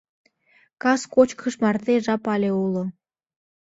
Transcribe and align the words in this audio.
Кас 0.81 1.01
кочкыш 1.13 1.55
марте 1.63 1.93
жап 2.05 2.23
але 2.33 2.49
уло. 2.63 2.83